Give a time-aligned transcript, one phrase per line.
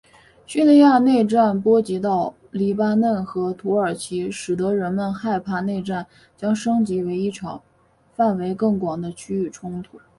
[0.47, 7.61] 叙利亚内战波及到黎巴嫩和土耳其使得人们害怕内战将升级为一场
[8.15, 10.01] 范围更广的区域冲突。